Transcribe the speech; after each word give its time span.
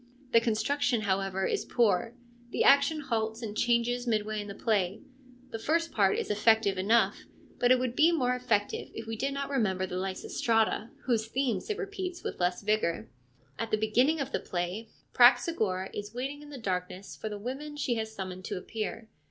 The 0.31 0.41
construction, 0.41 1.01
however, 1.01 1.45
is 1.45 1.63
poor: 1.63 2.15
the 2.49 2.63
action 2.63 3.01
halts 3.01 3.43
and 3.43 3.55
changes 3.55 4.07
midway 4.07 4.41
in 4.41 4.47
the 4.47 4.55
play; 4.55 5.03
the 5.51 5.59
first 5.59 5.91
part 5.91 6.17
is 6.17 6.31
effective 6.31 6.75
enough, 6.75 7.25
but 7.59 7.71
it 7.71 7.77
would 7.77 7.95
be 7.95 8.11
more 8.11 8.33
effective 8.35 8.89
if 8.95 9.05
we 9.05 9.15
did 9.15 9.31
not 9.31 9.51
remember 9.51 9.85
the 9.85 9.97
Lysistrata, 9.99 10.89
whose 11.05 11.27
themes 11.27 11.69
it 11.69 11.77
repeats 11.77 12.23
with 12.23 12.39
less 12.39 12.63
vigour. 12.63 13.09
At 13.59 13.69
the 13.69 13.77
beginning 13.77 14.19
of 14.19 14.31
the 14.31 14.39
play 14.39 14.89
Praxagora 15.13 15.91
is 15.93 16.15
waiting 16.15 16.41
in 16.41 16.49
the 16.49 16.57
darkness 16.57 17.15
for 17.15 17.29
the 17.29 17.37
women 17.37 17.77
she 17.77 17.93
has 17.97 18.11
summoned 18.11 18.43
to 18.45 18.57
appear. 18.57 19.07